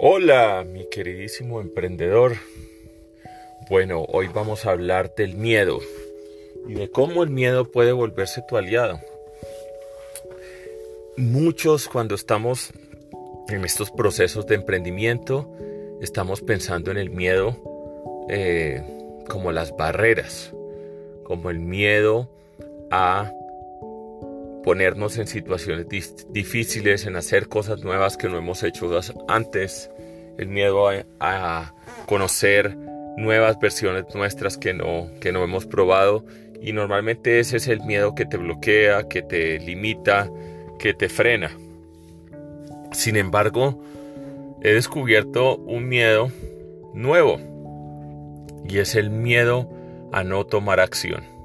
Hola, 0.00 0.64
mi 0.64 0.88
queridísimo 0.88 1.60
emprendedor. 1.60 2.36
Bueno, 3.68 4.04
hoy 4.04 4.28
vamos 4.28 4.64
a 4.64 4.70
hablar 4.70 5.12
del 5.16 5.34
miedo 5.34 5.80
y 6.68 6.74
de 6.74 6.88
cómo 6.88 7.24
el 7.24 7.30
miedo 7.30 7.64
puede 7.72 7.90
volverse 7.90 8.44
tu 8.48 8.56
aliado. 8.56 9.00
Muchos 11.16 11.88
cuando 11.88 12.14
estamos 12.14 12.70
en 13.48 13.64
estos 13.64 13.90
procesos 13.90 14.46
de 14.46 14.54
emprendimiento, 14.54 15.52
estamos 16.00 16.42
pensando 16.42 16.92
en 16.92 16.98
el 16.98 17.10
miedo 17.10 17.56
eh, 18.28 18.80
como 19.28 19.50
las 19.50 19.76
barreras, 19.76 20.54
como 21.24 21.50
el 21.50 21.58
miedo 21.58 22.30
a 22.92 23.32
ponernos 24.64 25.18
en 25.18 25.26
situaciones 25.26 25.86
difíciles, 26.30 27.06
en 27.06 27.16
hacer 27.16 27.48
cosas 27.48 27.82
nuevas 27.82 28.16
que 28.16 28.28
no 28.28 28.38
hemos 28.38 28.62
hecho 28.62 28.90
antes, 29.28 29.90
el 30.38 30.48
miedo 30.48 30.88
a, 31.20 31.74
conocer 32.06 32.76
nuevas 33.18 33.58
versiones 33.60 34.04
nuestras 34.14 34.56
que 34.56 34.72
no, 34.72 35.08
que 35.20 35.32
no 35.32 35.42
hemos 35.44 35.66
probado 35.66 36.24
y 36.60 36.72
normalmente 36.72 37.38
ese 37.40 37.58
es 37.58 37.68
el 37.68 37.80
miedo 37.82 38.14
que 38.14 38.24
te 38.24 38.36
bloquea, 38.36 39.08
que 39.08 39.22
te 39.22 39.58
limita, 39.58 40.30
que 40.78 40.94
te 40.94 41.08
frena. 41.08 41.50
Sin 42.92 43.16
embargo, 43.16 43.82
he 44.62 44.72
descubierto 44.72 45.56
un 45.56 45.88
miedo 45.88 46.30
nuevo 46.94 47.38
y 48.68 48.78
es 48.78 48.94
el 48.94 49.10
miedo 49.10 49.68
a 50.12 50.24
no 50.24 50.44
tomar 50.46 50.80
acción. 50.80 51.37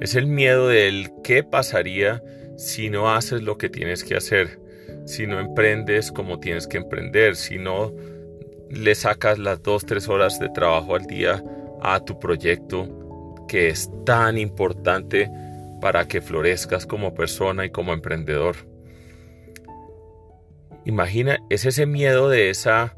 Es 0.00 0.14
el 0.14 0.26
miedo 0.26 0.68
del 0.68 1.10
qué 1.24 1.42
pasaría 1.42 2.22
si 2.56 2.90
no 2.90 3.10
haces 3.12 3.42
lo 3.42 3.56
que 3.58 3.68
tienes 3.68 4.04
que 4.04 4.16
hacer, 4.16 4.60
si 5.06 5.26
no 5.26 5.40
emprendes 5.40 6.12
como 6.12 6.38
tienes 6.38 6.66
que 6.66 6.76
emprender, 6.76 7.36
si 7.36 7.58
no 7.58 7.92
le 8.70 8.94
sacas 8.94 9.38
las 9.38 9.62
dos, 9.62 9.86
tres 9.86 10.08
horas 10.08 10.38
de 10.38 10.48
trabajo 10.50 10.96
al 10.96 11.06
día 11.06 11.42
a 11.82 12.00
tu 12.00 12.18
proyecto 12.18 13.44
que 13.48 13.68
es 13.68 13.90
tan 14.04 14.38
importante 14.38 15.30
para 15.80 16.08
que 16.08 16.20
florezcas 16.20 16.86
como 16.86 17.14
persona 17.14 17.64
y 17.64 17.70
como 17.70 17.92
emprendedor. 17.92 18.56
Imagina, 20.84 21.38
es 21.50 21.64
ese 21.64 21.86
miedo 21.86 22.28
de 22.28 22.50
esa 22.50 22.94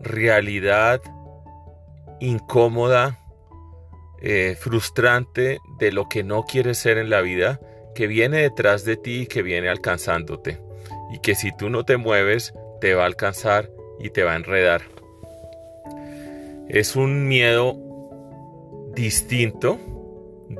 realidad 0.00 1.00
incómoda, 2.18 3.18
eh, 4.22 4.56
frustrante 4.58 5.60
de 5.78 5.92
lo 5.92 6.08
que 6.08 6.22
no 6.22 6.44
quieres 6.44 6.78
ser 6.78 6.98
en 6.98 7.10
la 7.10 7.20
vida 7.20 7.60
que 7.94 8.06
viene 8.06 8.38
detrás 8.38 8.84
de 8.84 8.96
ti 8.96 9.22
y 9.22 9.26
que 9.26 9.42
viene 9.42 9.68
alcanzándote. 9.68 10.60
Y 11.12 11.18
que 11.20 11.34
si 11.34 11.56
tú 11.56 11.70
no 11.70 11.84
te 11.84 11.96
mueves, 11.96 12.54
te 12.80 12.94
va 12.94 13.02
a 13.02 13.06
alcanzar 13.06 13.70
y 13.98 14.10
te 14.10 14.22
va 14.22 14.32
a 14.32 14.36
enredar. 14.36 14.82
Es 16.68 16.96
un 16.96 17.26
miedo 17.26 17.76
distinto, 18.94 19.78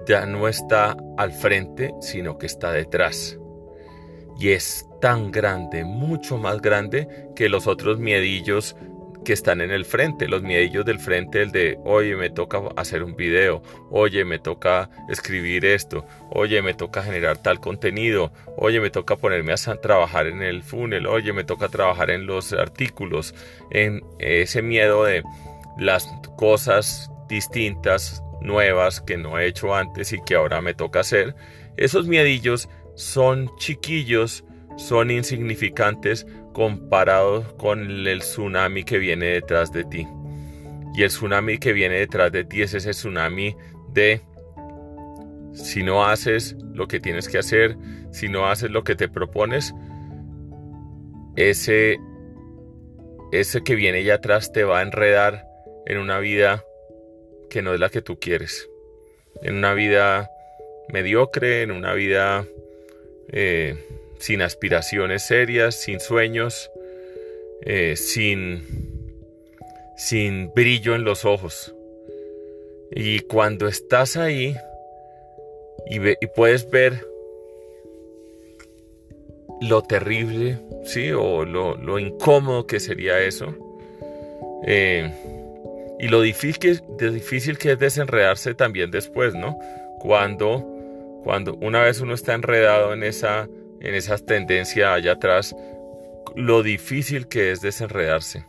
ya 0.06 0.26
no 0.26 0.48
está 0.48 0.96
al 1.16 1.32
frente, 1.32 1.94
sino 2.00 2.38
que 2.38 2.46
está 2.46 2.72
detrás. 2.72 3.38
Y 4.38 4.50
es 4.50 4.86
tan 5.00 5.30
grande, 5.30 5.84
mucho 5.84 6.36
más 6.36 6.60
grande 6.60 7.28
que 7.36 7.48
los 7.48 7.66
otros 7.66 7.98
miedillos 7.98 8.76
que 9.24 9.32
están 9.32 9.60
en 9.60 9.70
el 9.70 9.84
frente, 9.84 10.28
los 10.28 10.42
miedillos 10.42 10.84
del 10.84 10.98
frente, 10.98 11.42
el 11.42 11.52
de, 11.52 11.78
oye, 11.84 12.16
me 12.16 12.30
toca 12.30 12.60
hacer 12.76 13.02
un 13.02 13.16
video, 13.16 13.62
oye, 13.90 14.24
me 14.24 14.38
toca 14.38 14.90
escribir 15.08 15.64
esto, 15.64 16.04
oye, 16.30 16.62
me 16.62 16.74
toca 16.74 17.02
generar 17.02 17.38
tal 17.38 17.60
contenido, 17.60 18.32
oye, 18.56 18.80
me 18.80 18.90
toca 18.90 19.16
ponerme 19.16 19.52
a 19.52 19.56
trabajar 19.76 20.26
en 20.26 20.42
el 20.42 20.62
funnel, 20.62 21.06
oye, 21.06 21.32
me 21.32 21.44
toca 21.44 21.68
trabajar 21.68 22.10
en 22.10 22.26
los 22.26 22.52
artículos, 22.52 23.34
en 23.70 24.02
ese 24.18 24.62
miedo 24.62 25.04
de 25.04 25.22
las 25.78 26.08
cosas 26.36 27.10
distintas, 27.28 28.22
nuevas 28.40 29.00
que 29.00 29.18
no 29.18 29.38
he 29.38 29.46
hecho 29.46 29.74
antes 29.74 30.12
y 30.12 30.22
que 30.22 30.34
ahora 30.34 30.60
me 30.60 30.74
toca 30.74 31.00
hacer, 31.00 31.34
esos 31.76 32.06
miedillos 32.06 32.68
son 32.94 33.50
chiquillos, 33.58 34.44
son 34.76 35.10
insignificantes 35.10 36.26
comparado 36.52 37.56
con 37.56 38.06
el 38.06 38.20
tsunami 38.20 38.84
que 38.84 38.98
viene 38.98 39.26
detrás 39.26 39.72
de 39.72 39.84
ti. 39.84 40.06
Y 40.94 41.02
el 41.02 41.08
tsunami 41.08 41.58
que 41.58 41.72
viene 41.72 41.96
detrás 41.96 42.32
de 42.32 42.44
ti 42.44 42.62
es 42.62 42.74
ese 42.74 42.90
tsunami 42.90 43.56
de 43.92 44.20
si 45.52 45.82
no 45.82 46.06
haces 46.06 46.56
lo 46.74 46.86
que 46.86 47.00
tienes 47.00 47.28
que 47.28 47.38
hacer, 47.38 47.76
si 48.12 48.28
no 48.28 48.48
haces 48.48 48.70
lo 48.70 48.84
que 48.84 48.96
te 48.96 49.08
propones, 49.08 49.74
ese 51.36 51.98
ese 53.32 53.62
que 53.62 53.76
viene 53.76 53.98
allá 53.98 54.14
atrás 54.14 54.52
te 54.52 54.64
va 54.64 54.80
a 54.80 54.82
enredar 54.82 55.46
en 55.86 55.98
una 55.98 56.18
vida 56.18 56.64
que 57.48 57.62
no 57.62 57.72
es 57.74 57.80
la 57.80 57.88
que 57.88 58.02
tú 58.02 58.18
quieres. 58.18 58.68
En 59.42 59.56
una 59.56 59.72
vida 59.74 60.28
mediocre, 60.92 61.62
en 61.62 61.70
una 61.70 61.94
vida 61.94 62.44
eh, 63.28 63.76
sin 64.20 64.42
aspiraciones 64.42 65.22
serias, 65.22 65.74
sin 65.74 65.98
sueños, 65.98 66.70
eh, 67.62 67.96
sin, 67.96 68.62
sin 69.96 70.52
brillo 70.54 70.94
en 70.94 71.04
los 71.04 71.24
ojos. 71.24 71.74
Y 72.92 73.20
cuando 73.20 73.66
estás 73.66 74.16
ahí 74.16 74.54
y, 75.86 76.08
y 76.08 76.26
puedes 76.34 76.70
ver 76.70 77.10
lo 79.60 79.82
terrible, 79.82 80.58
¿sí? 80.84 81.10
O 81.12 81.44
lo, 81.44 81.98
incómodo 81.98 82.66
que 82.66 82.80
sería 82.80 83.20
eso. 83.20 83.54
Eh, 84.66 85.10
y 85.98 86.08
lo 86.08 86.22
difícil, 86.22 86.82
difícil 86.98 87.58
que 87.58 87.72
es 87.72 87.78
desenredarse 87.78 88.54
también 88.54 88.90
después, 88.90 89.34
¿no? 89.34 89.58
Cuando, 89.98 90.66
cuando 91.22 91.54
una 91.56 91.82
vez 91.82 92.00
uno 92.00 92.14
está 92.14 92.32
enredado 92.34 92.94
en 92.94 93.02
esa 93.02 93.48
en 93.80 93.94
esa 93.94 94.18
tendencia 94.18 94.94
allá 94.94 95.12
atrás, 95.12 95.54
lo 96.36 96.62
difícil 96.62 97.28
que 97.28 97.50
es 97.50 97.60
desenredarse. 97.60 98.44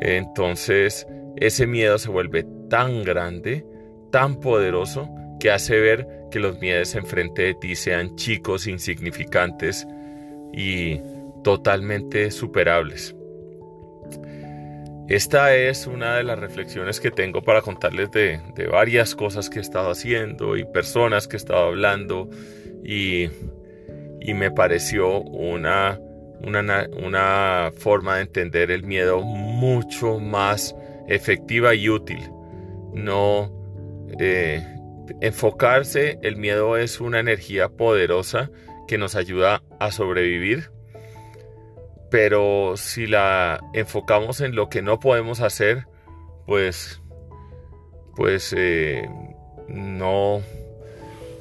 Entonces, 0.00 1.06
ese 1.36 1.66
miedo 1.66 1.98
se 1.98 2.10
vuelve 2.10 2.44
tan 2.70 3.04
grande, 3.04 3.64
tan 4.10 4.40
poderoso, 4.40 5.08
que 5.38 5.50
hace 5.50 5.78
ver 5.80 6.06
que 6.30 6.38
los 6.38 6.60
miedos 6.60 6.94
enfrente 6.94 7.42
de 7.42 7.54
ti 7.54 7.74
sean 7.74 8.16
chicos, 8.16 8.66
insignificantes 8.66 9.86
y 10.52 11.00
totalmente 11.42 12.30
superables. 12.30 13.14
Esta 15.08 15.54
es 15.54 15.86
una 15.86 16.16
de 16.16 16.22
las 16.22 16.38
reflexiones 16.38 17.00
que 17.00 17.10
tengo 17.10 17.42
para 17.42 17.60
contarles 17.60 18.10
de, 18.12 18.40
de 18.54 18.66
varias 18.66 19.14
cosas 19.14 19.50
que 19.50 19.58
he 19.58 19.62
estado 19.62 19.90
haciendo 19.90 20.56
y 20.56 20.64
personas 20.64 21.26
que 21.26 21.36
he 21.36 21.38
estado 21.38 21.66
hablando 21.66 22.30
y 22.84 23.28
y 24.24 24.34
me 24.34 24.50
pareció 24.50 25.20
una, 25.20 25.98
una, 26.40 27.70
forma 27.76 28.16
de 28.16 28.22
entender 28.22 28.70
el 28.70 28.84
miedo 28.84 29.20
mucho 29.20 30.18
más 30.18 30.74
efectiva 31.08 31.74
y 31.74 31.88
útil. 31.88 32.20
No 32.92 33.50
eh, 34.18 34.62
enfocarse, 35.20 36.18
el 36.22 36.36
miedo 36.36 36.76
es 36.76 37.00
una 37.00 37.20
energía 37.20 37.68
poderosa 37.68 38.50
que 38.86 38.98
nos 38.98 39.14
ayuda 39.14 39.62
a 39.80 39.90
sobrevivir, 39.90 40.70
pero 42.10 42.74
si 42.76 43.06
la 43.06 43.60
enfocamos 43.72 44.40
en 44.40 44.54
lo 44.54 44.68
que 44.68 44.82
no 44.82 44.98
podemos 44.98 45.40
hacer, 45.40 45.86
pues, 46.46 47.00
pues 48.14 48.54
eh, 48.56 49.08
no, 49.68 50.42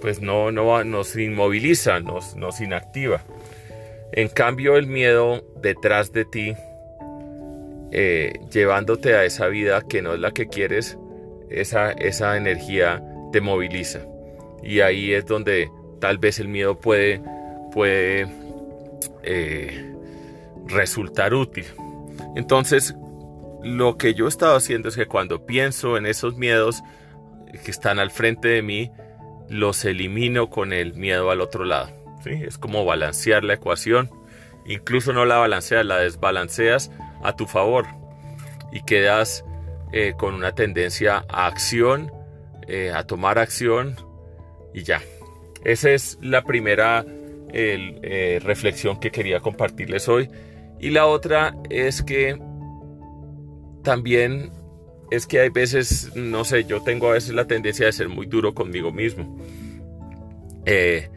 pues 0.02 0.20
no, 0.22 0.52
no 0.52 0.84
nos 0.84 1.16
inmoviliza, 1.16 2.00
nos, 2.00 2.36
inactiva. 2.60 3.24
En 4.12 4.28
cambio, 4.28 4.76
el 4.76 4.88
miedo 4.88 5.44
detrás 5.62 6.12
de 6.12 6.26
ti, 6.26 6.54
eh, 7.92 8.34
llevándote 8.52 9.16
a 9.16 9.24
esa 9.24 9.48
vida 9.48 9.82
que 9.88 10.02
no 10.02 10.14
es 10.14 10.20
la 10.20 10.32
que 10.32 10.48
quieres, 10.48 10.98
esa, 11.50 12.36
energía 12.36 13.04
te 13.32 13.42
moviliza. 13.42 14.02
Y 14.64 14.82
ahí 14.82 15.14
es 15.14 15.26
donde 15.26 15.70
tal 16.00 16.18
vez 16.18 16.40
el 16.40 16.48
miedo 16.48 16.80
puede, 16.80 17.22
puede 17.72 18.28
eh, 19.24 19.94
resultar 20.68 21.34
útil. 21.34 21.66
Entonces, 22.36 22.96
lo 23.64 23.98
que 23.98 24.14
yo 24.14 24.26
he 24.26 24.30
estado 24.30 24.56
haciendo 24.56 24.90
es 24.90 24.96
que 24.96 25.06
cuando 25.06 25.46
pienso 25.46 25.98
en 25.98 26.06
esos 26.06 26.36
miedos 26.36 26.82
que 27.64 27.72
están 27.72 28.00
al 28.00 28.12
frente 28.12 28.48
de 28.48 28.62
mí, 28.62 28.92
los 29.52 29.84
elimino 29.84 30.50
con 30.50 30.72
el 30.72 30.94
miedo 30.94 31.30
al 31.30 31.42
otro 31.42 31.66
lado. 31.66 31.90
¿sí? 32.24 32.32
Es 32.32 32.58
como 32.58 32.86
balancear 32.86 33.44
la 33.44 33.56
ecuación. 33.56 34.10
Incluso 34.66 35.12
no 35.12 35.26
la 35.26 35.38
balanceas, 35.38 35.86
la 35.86 35.98
desbalanceas 35.98 36.90
a 37.22 37.36
tu 37.36 37.46
favor. 37.46 37.86
Y 38.72 38.82
quedas 38.84 39.44
eh, 39.92 40.14
con 40.18 40.36
una 40.36 40.54
tendencia 40.54 41.26
a 41.28 41.48
acción, 41.48 42.12
eh, 42.68 42.92
a 42.96 43.04
tomar 43.04 43.40
acción 43.40 43.98
y 44.74 44.84
ya. 44.84 45.02
Esa 45.66 45.92
es 45.92 46.18
la 46.22 46.44
primera 46.44 47.06
eh, 47.52 48.40
reflexión 48.42 49.02
que 49.02 49.12
quería 49.12 49.42
compartirles 49.42 50.08
hoy. 50.08 50.30
Y 50.80 50.92
la 50.92 51.08
otra 51.08 51.56
es 51.70 52.02
que 52.02 52.42
también 53.84 54.52
es 55.12 55.28
que 55.28 55.42
hay 55.42 55.50
veces, 55.50 56.16
no 56.16 56.46
sé, 56.46 56.64
yo 56.64 56.82
tengo 56.82 57.10
a 57.10 57.14
veces 57.14 57.34
la 57.34 57.46
tendencia 57.46 57.86
de 57.86 57.92
ser 57.92 58.08
muy 58.08 58.26
duro 58.28 58.54
conmigo 58.54 58.94
mismo. 58.94 59.38
Eh, 60.66 61.10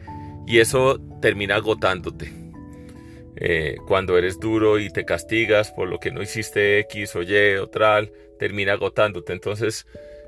y 0.45 0.59
eso 0.59 0.99
termina 1.21 1.55
agotándote. 1.55 2.29
Eh, 3.37 3.77
cuando 3.87 4.17
eres 4.17 4.39
duro 4.39 4.79
y 4.79 4.89
te 4.89 5.05
castigas 5.05 5.71
por 5.71 5.87
lo 5.87 5.99
que 5.99 6.11
no 6.11 6.21
hiciste 6.21 6.79
X 6.79 7.15
o 7.15 7.23
Y 7.23 7.55
o 7.55 7.67
tal, 7.67 8.11
termina 8.37 8.73
agotándote. 8.73 9.31
Entonces, 9.31 9.87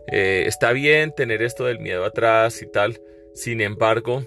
eh, 0.09 0.45
está 0.47 0.71
bien 0.71 1.13
tener 1.13 1.41
esto 1.41 1.65
del 1.65 1.79
miedo 1.79 2.05
atrás 2.05 2.61
y 2.61 2.71
tal. 2.71 3.01
Sin 3.35 3.59
embargo, 3.59 4.23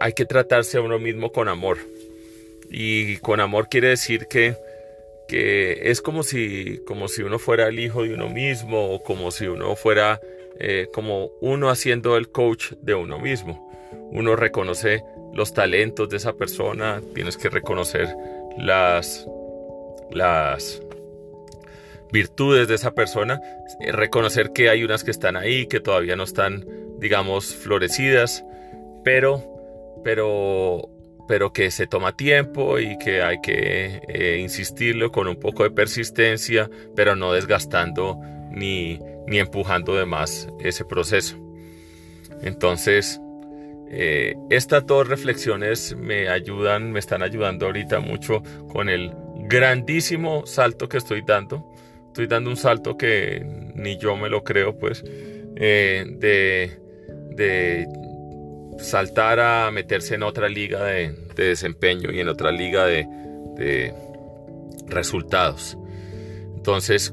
hay 0.00 0.12
que 0.14 0.24
tratarse 0.24 0.78
a 0.78 0.80
uno 0.80 0.98
mismo 0.98 1.30
con 1.30 1.48
amor. 1.48 1.78
Y 2.70 3.18
con 3.18 3.38
amor 3.38 3.68
quiere 3.68 3.88
decir 3.88 4.26
que, 4.26 4.56
que 5.28 5.90
es 5.90 6.00
como 6.00 6.22
si, 6.22 6.80
como 6.86 7.06
si 7.06 7.22
uno 7.22 7.38
fuera 7.38 7.68
el 7.68 7.78
hijo 7.78 8.02
de 8.02 8.14
uno 8.14 8.28
mismo 8.28 8.94
o 8.94 9.02
como 9.02 9.30
si 9.30 9.46
uno 9.46 9.76
fuera 9.76 10.20
eh, 10.58 10.88
como 10.92 11.30
uno 11.40 11.68
haciendo 11.68 12.16
el 12.16 12.30
coach 12.30 12.72
de 12.80 12.94
uno 12.94 13.18
mismo. 13.18 13.68
Uno 14.10 14.34
reconoce 14.34 15.04
los 15.34 15.52
talentos 15.52 16.08
de 16.08 16.16
esa 16.16 16.32
persona, 16.32 17.02
tienes 17.14 17.36
que 17.36 17.50
reconocer 17.50 18.08
las, 18.56 19.28
las 20.10 20.82
virtudes 22.10 22.66
de 22.66 22.74
esa 22.74 22.94
persona, 22.94 23.40
eh, 23.80 23.92
reconocer 23.92 24.52
que 24.52 24.70
hay 24.70 24.82
unas 24.82 25.04
que 25.04 25.10
están 25.10 25.36
ahí, 25.36 25.66
que 25.66 25.80
todavía 25.80 26.16
no 26.16 26.24
están, 26.24 26.66
digamos, 26.98 27.54
florecidas, 27.54 28.44
pero, 29.04 29.44
pero 30.02 30.88
pero 31.28 31.52
que 31.52 31.70
se 31.70 31.86
toma 31.86 32.16
tiempo 32.16 32.80
y 32.80 32.98
que 32.98 33.22
hay 33.22 33.40
que 33.40 34.00
eh, 34.08 34.38
insistirlo 34.40 35.12
con 35.12 35.28
un 35.28 35.36
poco 35.36 35.62
de 35.62 35.70
persistencia, 35.70 36.68
pero 36.96 37.14
no 37.14 37.32
desgastando 37.32 38.18
ni, 38.50 38.98
ni 39.26 39.38
empujando 39.38 39.94
de 39.94 40.06
más 40.06 40.48
ese 40.58 40.84
proceso. 40.86 41.36
Entonces, 42.42 43.20
eh, 43.90 44.34
estas 44.50 44.86
dos 44.86 45.06
reflexiones 45.06 45.94
me 45.96 46.28
ayudan, 46.28 46.92
me 46.92 46.98
están 46.98 47.22
ayudando 47.22 47.66
ahorita 47.66 48.00
mucho 48.00 48.42
con 48.68 48.88
el 48.88 49.12
grandísimo 49.36 50.46
salto 50.46 50.88
que 50.88 50.96
estoy 50.96 51.22
dando. 51.26 51.72
Estoy 52.06 52.26
dando 52.26 52.50
un 52.50 52.56
salto 52.56 52.96
que 52.96 53.44
ni 53.74 53.98
yo 53.98 54.16
me 54.16 54.30
lo 54.30 54.42
creo, 54.44 54.76
pues, 54.76 55.04
eh, 55.56 56.04
de, 56.08 56.80
de 57.36 57.86
saltar 58.78 59.40
a 59.40 59.70
meterse 59.70 60.14
en 60.14 60.22
otra 60.22 60.48
liga 60.48 60.84
de, 60.84 61.12
desempeño 61.34 62.10
y 62.10 62.20
en 62.20 62.28
otra 62.28 62.50
liga 62.50 62.86
de, 62.86 63.94
resultados. 64.86 65.76
Entonces, 66.56 67.12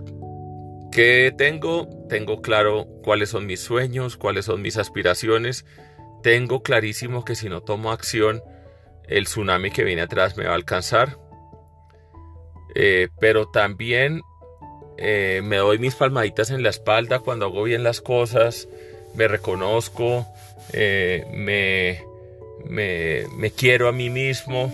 ¿qué 0.91 1.33
tengo? 1.35 1.87
Tengo 2.07 2.41
claro 2.41 2.87
cuáles 3.03 3.29
son 3.29 3.45
mis 3.45 3.59
sueños, 3.59 4.15
cuáles 4.15 4.45
son 4.45 4.61
mis 4.61 4.77
aspiraciones. 4.77 5.65
Tengo 6.23 6.61
clarísimo 6.61 7.25
que 7.25 7.35
si 7.35 7.49
no 7.49 7.61
tomo 7.61 7.91
acción, 7.91 8.41
el 9.07 9.25
tsunami 9.25 9.71
que 9.71 9.83
viene 9.83 10.03
atrás 10.03 10.37
me 10.37 10.45
va 10.45 10.51
a 10.51 10.55
alcanzar. 10.55 11.17
Eh, 12.75 13.07
pero 13.19 13.47
también 13.47 14.21
eh, 14.97 15.41
me 15.43 15.57
doy 15.57 15.79
mis 15.79 15.95
palmaditas 15.95 16.51
en 16.51 16.63
la 16.63 16.69
espalda 16.69 17.19
cuando 17.19 17.45
hago 17.45 17.63
bien 17.63 17.83
las 17.83 18.01
cosas, 18.01 18.67
me 19.15 19.27
reconozco, 19.27 20.25
eh, 20.73 21.25
me, 21.31 22.01
me, 22.67 23.51
quiero 23.51 23.87
a 23.87 23.91
mí 23.91 24.09
mismo 24.09 24.73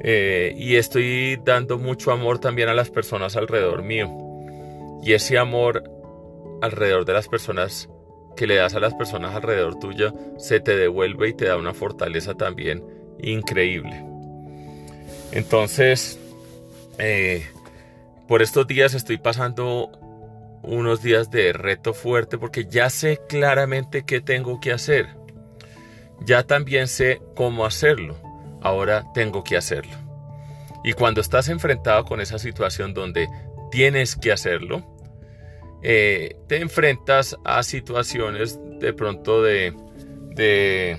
eh, 0.00 0.54
y 0.56 0.76
estoy 0.76 1.40
dando 1.44 1.78
mucho 1.78 2.12
amor 2.12 2.38
también 2.38 2.68
a 2.68 2.74
las 2.74 2.90
personas 2.90 3.36
alrededor 3.36 3.82
mío. 3.82 4.10
Y 5.02 5.14
ese 5.14 5.38
amor 5.38 5.84
alrededor 6.60 7.04
de 7.04 7.12
las 7.12 7.28
personas 7.28 7.88
que 8.36 8.46
le 8.46 8.56
das 8.56 8.74
a 8.74 8.80
las 8.80 8.94
personas 8.94 9.34
alrededor 9.34 9.78
tuya 9.78 10.12
se 10.38 10.60
te 10.60 10.76
devuelve 10.76 11.28
y 11.28 11.34
te 11.34 11.46
da 11.46 11.56
una 11.56 11.74
fortaleza 11.74 12.34
también 12.34 12.82
increíble. 13.20 14.04
Entonces, 15.32 16.18
eh, 16.98 17.46
por 18.28 18.42
estos 18.42 18.66
días 18.66 18.94
estoy 18.94 19.18
pasando 19.18 19.90
unos 20.62 21.02
días 21.02 21.30
de 21.30 21.52
reto 21.52 21.92
fuerte 21.94 22.38
porque 22.38 22.66
ya 22.66 22.90
sé 22.90 23.20
claramente 23.28 24.04
qué 24.04 24.20
tengo 24.20 24.60
que 24.60 24.72
hacer. 24.72 25.08
Ya 26.20 26.44
también 26.44 26.86
sé 26.88 27.20
cómo 27.34 27.66
hacerlo. 27.66 28.16
Ahora 28.62 29.04
tengo 29.12 29.42
que 29.42 29.56
hacerlo. 29.56 29.96
Y 30.84 30.92
cuando 30.92 31.20
estás 31.20 31.48
enfrentado 31.48 32.04
con 32.04 32.20
esa 32.20 32.38
situación 32.38 32.94
donde 32.94 33.28
tienes 33.70 34.16
que 34.16 34.32
hacerlo, 34.32 34.84
eh, 35.82 36.36
te 36.48 36.58
enfrentas 36.60 37.36
a 37.44 37.62
situaciones 37.62 38.58
de 38.78 38.92
pronto 38.92 39.42
de, 39.42 39.74
de, 40.30 40.96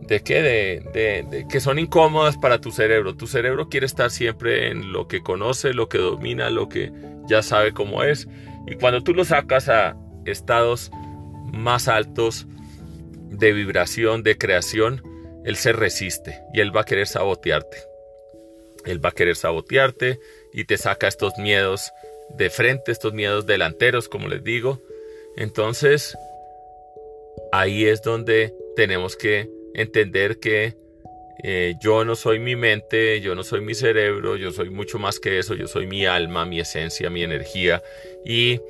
de, 0.00 0.22
qué? 0.22 0.42
de, 0.42 1.46
que 1.48 1.60
son 1.60 1.78
incómodas 1.78 2.36
para 2.36 2.60
tu 2.60 2.70
cerebro. 2.72 3.16
Tu 3.16 3.26
cerebro 3.26 3.68
quiere 3.68 3.86
estar 3.86 4.10
siempre 4.10 4.70
en 4.70 4.92
lo 4.92 5.06
que 5.06 5.22
conoce, 5.22 5.72
lo 5.72 5.88
que 5.88 5.98
domina, 5.98 6.50
lo 6.50 6.68
que 6.68 6.92
ya 7.28 7.42
sabe 7.42 7.72
cómo 7.72 8.02
es. 8.02 8.28
Y 8.66 8.76
cuando 8.76 9.02
tú 9.02 9.14
lo 9.14 9.24
sacas 9.24 9.68
a 9.68 9.96
estados 10.24 10.90
más 11.52 11.88
altos 11.88 12.46
de 13.30 13.52
vibración, 13.52 14.22
de 14.22 14.36
creación, 14.36 15.02
él 15.44 15.56
se 15.56 15.72
resiste 15.72 16.42
y 16.52 16.60
él 16.60 16.74
va 16.74 16.82
a 16.82 16.84
querer 16.84 17.06
sabotearte. 17.06 17.78
Él 18.84 19.04
va 19.04 19.10
a 19.10 19.12
querer 19.12 19.36
sabotearte 19.36 20.18
y 20.52 20.64
te 20.64 20.76
saca 20.78 21.08
estos 21.08 21.36
miedos 21.38 21.92
de 22.30 22.50
frente, 22.50 22.92
estos 22.92 23.12
miedos 23.12 23.46
delanteros, 23.46 24.08
como 24.08 24.28
les 24.28 24.42
digo. 24.42 24.80
Entonces, 25.36 26.16
ahí 27.52 27.86
es 27.86 28.02
donde 28.02 28.54
tenemos 28.74 29.16
que 29.16 29.50
entender 29.74 30.38
que 30.38 30.76
eh, 31.42 31.74
yo 31.78 32.04
no 32.04 32.16
soy 32.16 32.38
mi 32.38 32.56
mente, 32.56 33.20
yo 33.20 33.34
no 33.34 33.42
soy 33.42 33.60
mi 33.60 33.74
cerebro, 33.74 34.36
yo 34.36 34.52
soy 34.52 34.70
mucho 34.70 34.98
más 34.98 35.20
que 35.20 35.38
eso, 35.38 35.54
yo 35.54 35.66
soy 35.66 35.86
mi 35.86 36.06
alma, 36.06 36.46
mi 36.46 36.60
esencia, 36.60 37.10
mi 37.10 37.22
energía 37.22 37.82
y, 38.24 38.60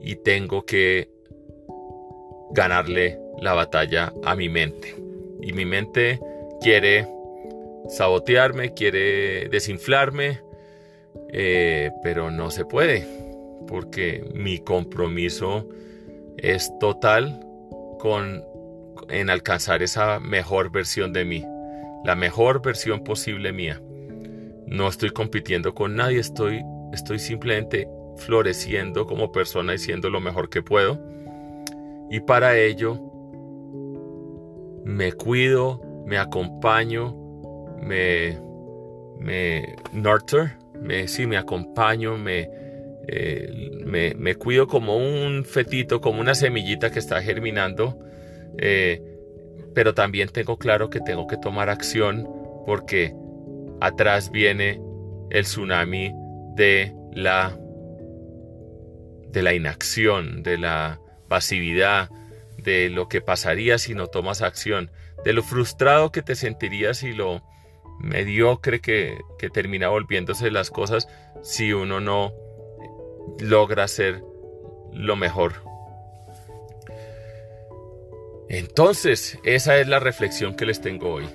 y 0.00 0.16
tengo 0.16 0.66
que 0.66 1.08
ganarle 2.50 3.18
la 3.40 3.54
batalla 3.54 4.12
a 4.24 4.36
mi 4.36 4.48
mente. 4.48 4.94
Y 5.40 5.52
mi 5.52 5.64
mente 5.64 6.20
quiere 6.60 7.08
sabotearme, 7.88 8.74
quiere 8.74 9.48
desinflarme, 9.48 10.42
eh, 11.32 11.90
pero 12.02 12.30
no 12.30 12.50
se 12.50 12.66
puede, 12.66 13.06
porque 13.66 14.22
mi 14.34 14.58
compromiso 14.58 15.66
es 16.36 16.70
total 16.78 17.40
con 17.98 18.44
en 19.08 19.30
alcanzar 19.30 19.82
esa 19.82 20.20
mejor 20.20 20.70
versión 20.70 21.12
de 21.12 21.24
mí 21.24 21.44
la 22.04 22.14
mejor 22.14 22.62
versión 22.62 23.04
posible 23.04 23.52
mía. 23.52 23.80
No 24.66 24.88
estoy 24.88 25.10
compitiendo 25.10 25.74
con 25.74 25.96
nadie, 25.96 26.18
estoy, 26.18 26.62
estoy 26.92 27.18
simplemente 27.18 27.88
floreciendo 28.16 29.06
como 29.06 29.32
persona 29.32 29.74
y 29.74 29.78
siendo 29.78 30.10
lo 30.10 30.20
mejor 30.20 30.48
que 30.48 30.62
puedo. 30.62 31.00
Y 32.10 32.20
para 32.20 32.58
ello 32.58 33.00
me 34.84 35.12
cuido, 35.12 35.80
me 36.06 36.18
acompaño, 36.18 37.16
me, 37.80 38.38
me 39.18 39.76
nurture, 39.92 40.56
me, 40.80 41.08
sí, 41.08 41.26
me 41.26 41.36
acompaño, 41.36 42.18
me, 42.18 42.48
eh, 43.08 43.70
me, 43.84 44.34
cuido 44.36 44.66
como 44.66 44.96
un 44.96 45.44
fetito, 45.44 46.00
como 46.00 46.20
una 46.20 46.34
semillita 46.34 46.90
que 46.90 46.98
está 46.98 47.22
germinando. 47.22 47.98
Eh, 48.58 49.11
pero 49.74 49.94
también 49.94 50.28
tengo 50.28 50.58
claro 50.58 50.90
que 50.90 51.00
tengo 51.00 51.26
que 51.26 51.36
tomar 51.36 51.68
acción 51.68 52.28
porque 52.66 53.14
atrás 53.80 54.30
viene 54.30 54.80
el 55.30 55.44
tsunami 55.44 56.12
de 56.54 56.94
la 57.12 57.58
de 59.30 59.42
la 59.42 59.54
inacción, 59.54 60.42
de 60.42 60.58
la 60.58 61.00
pasividad, 61.28 62.10
de 62.58 62.90
lo 62.90 63.08
que 63.08 63.22
pasaría 63.22 63.78
si 63.78 63.94
no 63.94 64.08
tomas 64.08 64.42
acción, 64.42 64.90
de 65.24 65.32
lo 65.32 65.42
frustrado 65.42 66.12
que 66.12 66.20
te 66.20 66.34
sentirías 66.34 67.02
y 67.02 67.12
lo 67.12 67.42
mediocre 67.98 68.80
que, 68.80 69.18
que 69.38 69.48
termina 69.48 69.88
volviéndose 69.88 70.50
las 70.50 70.70
cosas 70.70 71.08
si 71.42 71.72
uno 71.72 72.00
no 72.00 72.32
logra 73.38 73.88
ser 73.88 74.22
lo 74.92 75.16
mejor 75.16 75.71
entonces, 78.48 79.38
esa 79.44 79.78
es 79.78 79.88
la 79.88 79.98
reflexión 79.98 80.54
que 80.54 80.66
les 80.66 80.80
tengo 80.80 81.12
hoy. 81.12 81.28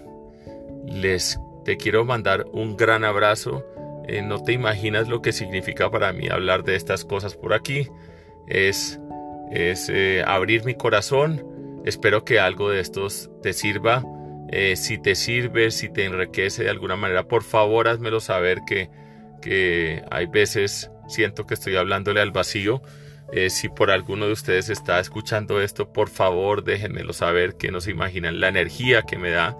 Les 0.85 1.39
te 1.67 1.75
quiero 1.75 2.05
mandar 2.05 2.45
un 2.53 2.77
gran 2.77 3.03
abrazo. 3.03 3.65
Eh, 4.07 4.21
no 4.21 4.41
te 4.41 4.53
imaginas 4.53 5.09
lo 5.09 5.21
que 5.21 5.33
significa 5.33 5.91
para 5.91 6.13
mí 6.13 6.29
hablar 6.29 6.63
de 6.63 6.75
estas 6.75 7.03
cosas 7.03 7.35
por 7.35 7.53
aquí. 7.53 7.89
Es, 8.47 8.99
es 9.51 9.89
eh, 9.89 10.23
abrir 10.25 10.63
mi 10.63 10.75
corazón. 10.75 11.81
Espero 11.83 12.23
que 12.23 12.39
algo 12.39 12.69
de 12.69 12.79
estos 12.79 13.29
te 13.43 13.51
sirva. 13.51 14.03
Eh, 14.49 14.77
si 14.77 14.97
te 14.97 15.13
sirve, 15.15 15.71
si 15.71 15.89
te 15.89 16.05
enriquece 16.05 16.63
de 16.63 16.69
alguna 16.69 16.95
manera, 16.95 17.27
por 17.27 17.43
favor 17.43 17.89
házmelo 17.89 18.21
saber 18.21 18.59
que, 18.65 18.89
que 19.41 20.03
hay 20.09 20.27
veces 20.27 20.89
siento 21.09 21.45
que 21.45 21.55
estoy 21.55 21.75
hablándole 21.75 22.21
al 22.21 22.31
vacío. 22.31 22.81
Eh, 23.31 23.49
si 23.49 23.67
por 23.67 23.91
alguno 23.91 24.27
de 24.27 24.31
ustedes 24.31 24.69
está 24.69 24.99
escuchando 24.99 25.61
esto, 25.61 25.91
por 25.91 26.09
favor 26.09 26.63
déjenmelo 26.63 27.13
saber, 27.13 27.57
que 27.57 27.71
no 27.71 27.81
se 27.81 27.91
imaginan 27.91 28.39
la 28.39 28.47
energía 28.47 29.01
que 29.01 29.17
me 29.17 29.31
da 29.31 29.57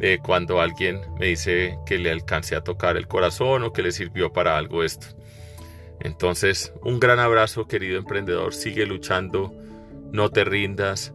eh, 0.00 0.18
cuando 0.22 0.60
alguien 0.60 1.00
me 1.18 1.26
dice 1.26 1.78
que 1.86 1.98
le 1.98 2.10
alcance 2.10 2.56
a 2.56 2.62
tocar 2.62 2.96
el 2.96 3.06
corazón 3.06 3.62
o 3.62 3.72
que 3.72 3.82
le 3.82 3.92
sirvió 3.92 4.32
para 4.32 4.56
algo 4.56 4.82
esto. 4.82 5.06
Entonces, 6.00 6.72
un 6.82 6.98
gran 6.98 7.18
abrazo, 7.18 7.66
querido 7.66 7.98
emprendedor, 7.98 8.54
sigue 8.54 8.86
luchando, 8.86 9.54
no 10.10 10.30
te 10.30 10.44
rindas, 10.44 11.12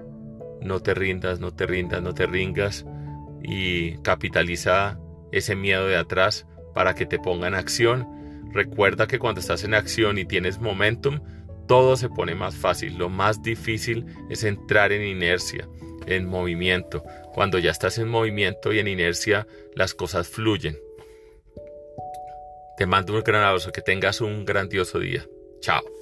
no 0.62 0.82
te 0.82 0.94
rindas, 0.94 1.40
no 1.40 1.54
te 1.54 1.66
rindas, 1.66 2.02
no 2.02 2.14
te 2.14 2.26
ringas 2.26 2.86
y 3.44 3.98
capitaliza 4.00 5.00
ese 5.32 5.56
miedo 5.56 5.88
de 5.88 5.98
atrás 5.98 6.48
para 6.74 6.96
que 6.96 7.06
te 7.06 7.20
ponga 7.20 7.48
en 7.48 7.56
acción. 7.56 8.08
Recuerda 8.54 9.08
que 9.08 9.20
cuando 9.20 9.42
estás 9.42 9.64
en 9.64 9.74
acción 9.74 10.18
y 10.18 10.26
tienes 10.26 10.60
momentum, 10.60 11.20
todo 11.70 11.96
se 11.96 12.10
pone 12.10 12.34
más 12.34 12.56
fácil. 12.56 12.98
Lo 12.98 13.10
más 13.10 13.44
difícil 13.44 14.04
es 14.28 14.44
entrar 14.44 14.92
en 14.92 15.04
inercia, 15.04 15.70
en 16.08 16.26
movimiento. 16.26 17.04
Cuando 17.32 17.60
ya 17.60 17.70
estás 17.70 18.00
en 18.00 18.10
movimiento 18.10 18.74
y 18.74 18.80
en 18.80 18.88
inercia, 18.88 19.48
las 19.76 19.94
cosas 19.94 20.28
fluyen. 20.28 20.80
Te 22.76 22.88
mando 22.88 23.14
un 23.14 23.22
gran 23.22 23.44
abrazo, 23.44 23.72
que 23.72 23.84
tengas 23.84 24.20
un 24.20 24.46
grandioso 24.46 24.98
día. 24.98 25.24
Chao. 25.62 25.99